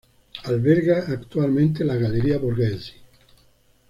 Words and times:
Alberga 0.45 1.05
actualmente 1.09 1.83
la 1.85 1.95
Galería 1.95 2.39
Borghese. 2.39 2.93